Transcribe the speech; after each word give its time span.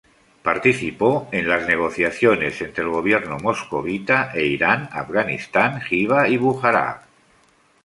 Participó 0.41 1.29
en 1.31 1.47
las 1.47 1.67
negociaciones 1.67 2.59
entre 2.63 2.83
el 2.83 2.89
Gobierno 2.89 3.37
moscovita 3.37 4.31
e 4.33 4.47
Irán, 4.47 4.89
Afganistán, 4.91 5.79
Jiva 5.79 6.27
y 6.27 6.37
Bujará. 6.37 7.03